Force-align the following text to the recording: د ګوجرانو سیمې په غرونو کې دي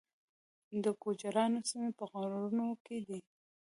د 0.83 0.85
ګوجرانو 1.03 1.59
سیمې 1.69 1.91
په 1.99 2.03
غرونو 2.11 2.67
کې 2.85 2.97
دي 3.07 3.19